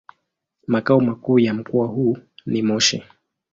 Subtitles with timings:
[0.67, 3.03] Makao makuu ya mkoa huu ni Moshi.